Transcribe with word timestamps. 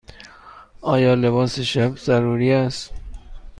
آیا 0.81 1.15
لباس 1.15 1.59
شب 1.59 1.97
ضروری 1.97 2.51
است؟ 2.51 2.93